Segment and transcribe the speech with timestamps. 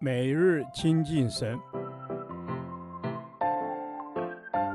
[0.00, 1.58] 每日亲近神，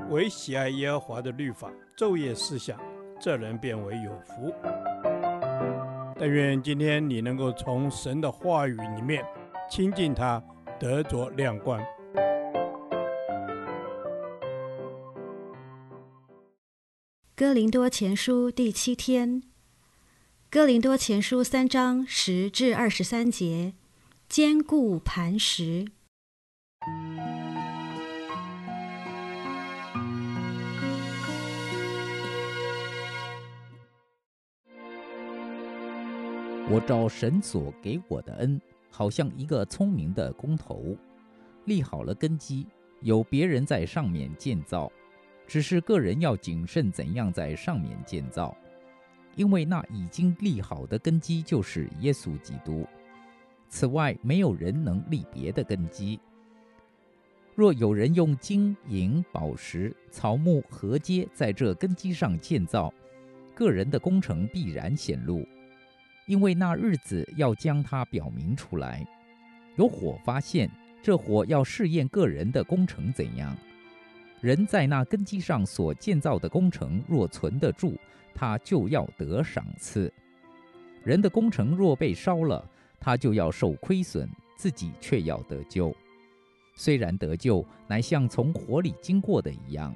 [0.09, 2.79] 唯喜爱耶和华的律法，昼夜思想，
[3.19, 4.53] 这人便为有福。
[6.17, 9.23] 但愿今天你能够从神的话语里面
[9.69, 10.43] 亲近他，
[10.79, 11.79] 得着亮光。
[17.35, 19.43] 哥林多前书第七天，
[20.49, 23.75] 哥林多前书三章十至二十三节。
[24.29, 25.87] 坚固磐石。
[36.69, 40.95] 我照神所给我的恩，好像一个聪明的工头，
[41.65, 42.67] 立好了根基，
[43.01, 44.91] 有别人在上面建造，
[45.47, 48.55] 只是个人要谨慎怎样在上面建造，
[49.35, 52.87] 因为那已经立好的根基就是耶稣基督。
[53.69, 56.19] 此外，没有人能立别的根基。
[57.55, 62.93] 若有人用金银宝石、草木禾秸在这根基上建造，
[63.53, 65.45] 个人的工程必然显露，
[66.25, 69.05] 因为那日子要将它表明出来。
[69.75, 70.69] 有火发现，
[71.01, 73.55] 这火要试验个人的工程怎样。
[74.41, 77.97] 人在那根基上所建造的工程若存得住，
[78.33, 80.11] 他就要得赏赐。
[81.03, 82.65] 人的工程若被烧了，
[82.99, 85.95] 他就要受亏损，自己却要得救。
[86.75, 89.95] 虽然得救，乃像从火里经过的一样。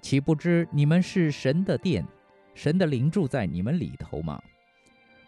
[0.00, 2.06] 岂不知你们是神的殿，
[2.54, 4.40] 神的灵住在你们里头吗？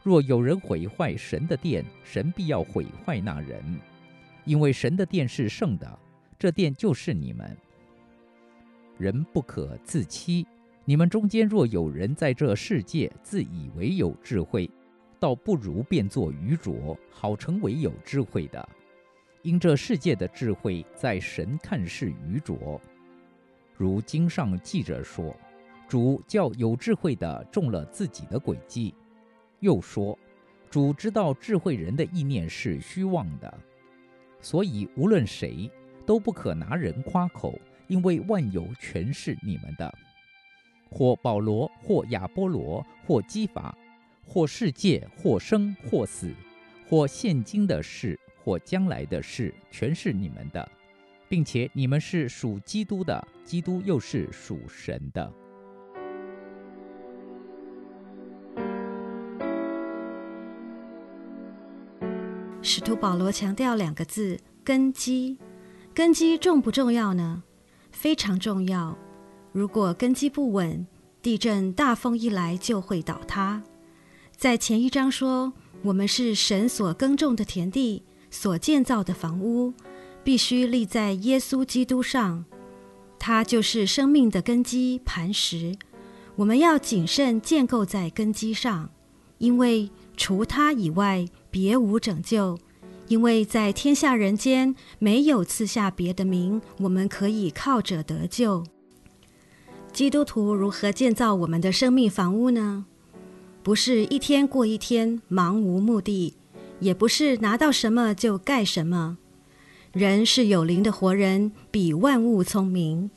[0.02, 3.62] 若有人毁坏神的殿，神必要毁坏那人，
[4.44, 5.98] 因为神的殿是圣的，
[6.38, 7.56] 这殿就是你们。
[8.96, 10.46] 人不可自欺，
[10.84, 14.70] 你们中间若有人在这世界自以为有智慧，
[15.20, 18.68] 倒不如变作愚拙，好成为有智慧的。
[19.42, 22.80] 因这世界的智慧在神看是愚拙。
[23.76, 25.36] 如经上记着说
[25.86, 28.94] ：“主叫有智慧的中了自己的诡计。”
[29.60, 30.18] 又说
[30.70, 33.58] ：“主知道智慧人的意念是虚妄的。”
[34.40, 35.70] 所以无论谁
[36.06, 37.58] 都不可拿人夸口，
[37.88, 39.94] 因为万有全是你们的。
[40.90, 43.76] 或保罗，或亚波罗，或基法。
[44.32, 46.32] 或世界，或生，或死，
[46.88, 50.70] 或现今的事，或将来的事，全是你们的，
[51.28, 55.32] 并且你们是属基督的，基督又是属神的。
[62.62, 65.36] 使徒保罗强调两个字：根基。
[65.92, 67.42] 根基重不重要呢？
[67.90, 68.96] 非常重要。
[69.50, 70.86] 如果根基不稳，
[71.20, 73.60] 地震、大风一来就会倒塌。
[74.40, 75.52] 在前一章说，
[75.82, 79.74] 我们是神所耕种的田地，所建造的房屋，
[80.24, 82.46] 必须立在耶稣基督上，
[83.18, 85.76] 他就是生命的根基磐石。
[86.36, 88.88] 我们要谨慎建构在根基上，
[89.36, 92.58] 因为除他以外别无拯救，
[93.08, 98.64] 因为在天下人间没有赐下别的名，我们可以靠着得救。
[99.92, 102.86] 基督徒如何建造我们的生命房屋呢？
[103.62, 106.34] 不是一天过一天，忙无目的；
[106.78, 109.18] 也不是拿到什么就盖什么。
[109.92, 113.10] 人是有灵的活人，比万物聪明。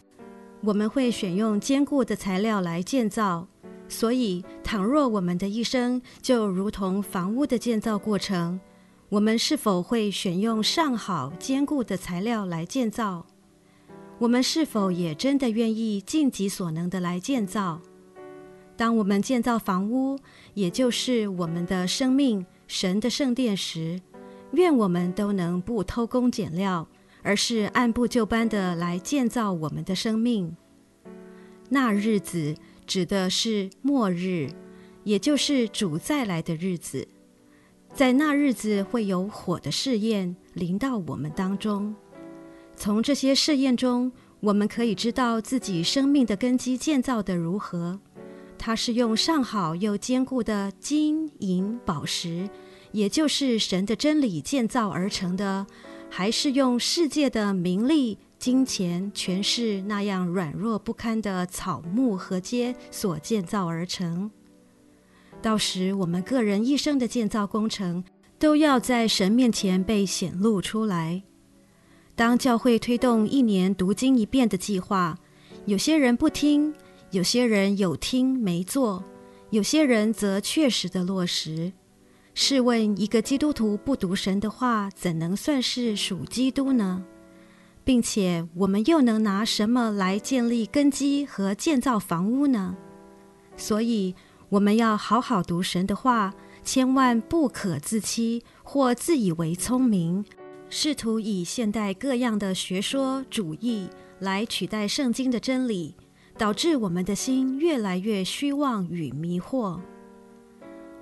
[0.65, 3.47] 我们会选用坚固的材料来建造，
[3.87, 8.59] 所以，倘若我们的一生就如同房屋的建造过程，
[9.09, 13.25] 我们是否会选用上好坚固的材料来建造？
[14.19, 17.81] 我们是否也真的愿意尽己所能的来建造？
[18.75, 20.17] 当我们建造房屋，
[20.53, 24.01] 也就是我们的生命、神的圣殿时，
[24.51, 26.87] 愿我们都能不偷工减料，
[27.21, 30.55] 而是按部就班的来建造我们的生命。
[31.69, 34.51] 那日子指的是末日，
[35.03, 37.07] 也就是主再来的日子。
[37.93, 41.95] 在那日子会有火的试验临到我们当中，
[42.75, 47.99] 从这些试验中，我们可以知道自己生命的根基建造得如何。
[48.65, 52.49] 它是用上好又坚固的金银宝石，
[52.93, 55.67] 也就是神的真理建造而成的，
[56.09, 64.31] 还是用世界的名利、金钱、权势那样软弱不堪的草木和秸所建造而成？
[65.41, 68.01] 到时我们个人一生的建造工程，
[68.39, 71.21] 都要在神面前被显露出来。
[72.15, 75.19] 当教会推动一年读经一遍的计划，
[75.65, 76.73] 有些人不听。
[77.13, 79.03] 有些人有听没做，
[79.51, 81.71] 有些人则确实的落实。
[82.33, 87.03] 试问一个基督徒不读神的话，怎能算是属基督呢？
[87.83, 92.75] 并且我们又能拿什么来建立根基和建造房屋呢？
[93.55, 94.15] 所以
[94.49, 96.33] 我们要好好读神的话，
[96.63, 100.25] 千万不可自欺或自以为聪明，
[100.67, 103.87] 试图以现代各样的学说主义
[104.17, 105.95] 来取代圣经的真理，
[106.43, 109.79] 导致我们的心越来越虚妄与迷惑。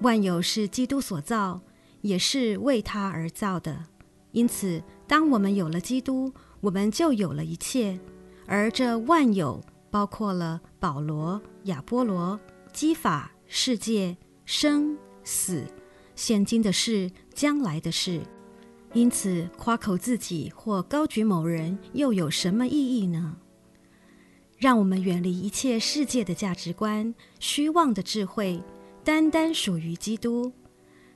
[0.02, 1.60] 万有是基督所造，
[2.02, 3.86] 也是为他而造的。
[4.34, 8.00] 因此，当我们有了基督，我们就有了一切。
[8.46, 9.60] 而这万有
[9.90, 12.40] 包括了保罗、亚波罗、
[12.72, 14.16] 基法、世界、
[14.46, 15.66] 生死、
[16.14, 18.22] 现今的事、将来的事。
[18.94, 23.38] 因此，夸口自己或高举某人，又有什么意义呢？
[24.62, 28.62] 让我们远离一切世界的价值观、虚妄的智慧。
[29.04, 30.52] 单单属于基督，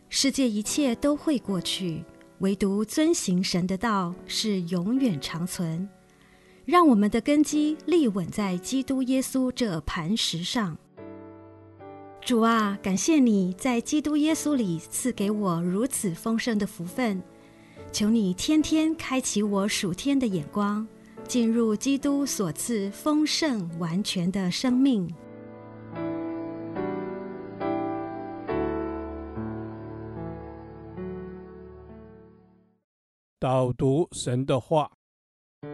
[0.10, 2.04] 世界一切都会过去，
[2.40, 5.88] 唯独遵行神的道是永远长存。
[6.66, 10.76] 让我们的根基立稳在基督耶稣这磐石上。
[12.22, 17.22] 主啊，感谢你在基督耶稣里赐给我如此丰盛的福分，
[17.92, 20.88] 求你天天开启我属天的眼光，
[21.28, 25.14] 进入基督所赐丰盛完全的生命。
[33.40, 34.92] 导读神的话，《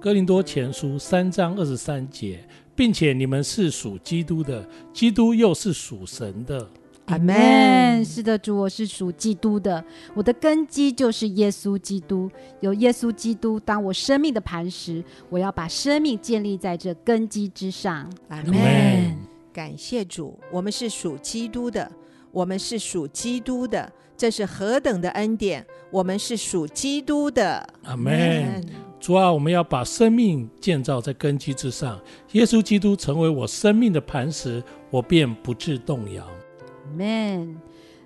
[0.00, 6.68] 哥林多前书》三章二十三节，并且你们是属基督的，基督又是属神的。
[7.06, 8.04] 阿门。
[8.04, 9.84] 是的，主，我是属基督的，
[10.14, 18.10] 我的根基就是耶稣基督，有耶稣基督当我生命的磐石，我要把生命建立在这根基之上。
[18.28, 19.16] 阿门。
[19.52, 21.90] 感谢主，我们是属基督的。
[22.30, 25.66] 我们是属基督的，这是何等的恩典！
[25.90, 28.64] 我们是属基督的，阿门。
[28.98, 32.00] 主啊，我们要把生命建造在根基之上。
[32.30, 36.26] 耶稣基督成为我生命的磐石，我便不致动摇。
[36.92, 37.56] 阿门。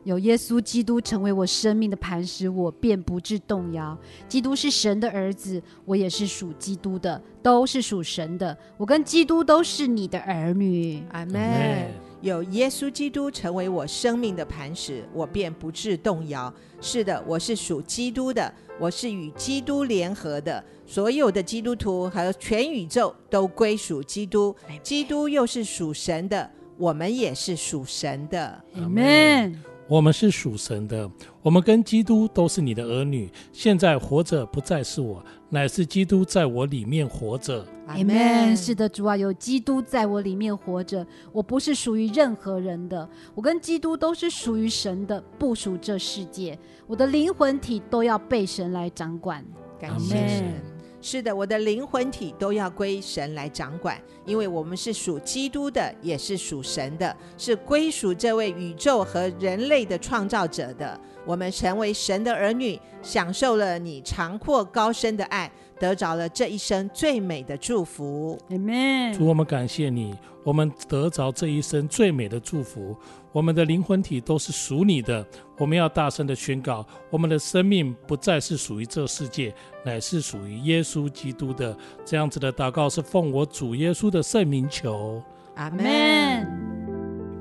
[0.04, 3.98] 有耶稣基督成为我生命的磐石，我便不致动摇。
[4.28, 8.56] 基督是神的儿子，我也是属基督的，都是属神的。
[8.76, 11.02] 我跟基督都是你的儿女。
[11.10, 11.88] 阿门。
[12.22, 16.52] 有耶稣基督成为我生命的磐石，我便不致动摇。
[16.80, 20.64] 是的，我是属基督的，我是与基督联合的。
[20.86, 24.54] 所有的基督徒和全宇宙都归属基督，
[24.84, 28.62] 基督又是属神的，我们也是属神的。
[28.75, 29.55] 阿门。
[29.88, 31.08] 我们是属神的，
[31.40, 33.31] 我们跟基督都是你的儿女。
[33.52, 37.64] 现在活着不再是我，乃是基督在我里面活着。
[37.87, 38.56] 阿门。
[38.56, 46.58] 是的，主啊，有基督在我里面活着，我不是属于任何人的，我跟基督都是属于神的，不属这世界。
[46.88, 49.44] 我的灵魂体都要被神来掌管。
[49.79, 50.75] 感谢神。
[51.08, 61.00] 是的，我的灵魂体都要归神来掌管，因为我们是属基督的，也是属神的，是归属这位宇宙和人类的创造者的。
[61.26, 68.38] 我们成为神的儿女，享受了你长阔高深的爱，得着了这一生最美的祝福。
[68.49, 69.12] 阿门。
[69.12, 70.14] 主，我们感谢你，
[70.44, 72.96] 我们得着这一生最美的祝福。
[73.32, 75.26] 我们的灵魂体都是属你的，
[75.58, 79.53] 我们要大声的宣告：我们的生命不再是属于这世界，
[79.84, 81.77] 乃是属于耶稣基督的。
[82.05, 85.20] 这样子的祷告是奉我主耶稣的圣名求。
[85.56, 85.84] 阿门。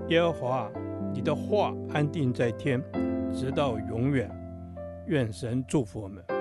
[0.09, 0.69] 耶和华，
[1.13, 2.83] 你的话安定在天，
[3.35, 4.29] 直到永远。
[5.07, 6.34] 愿神祝福我们。